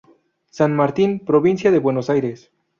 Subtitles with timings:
[0.49, 2.49] San Martín", provincia de Buenos Aires.